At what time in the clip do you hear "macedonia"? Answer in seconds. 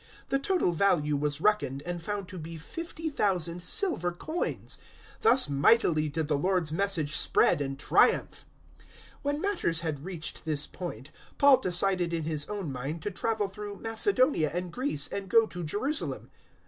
13.77-14.49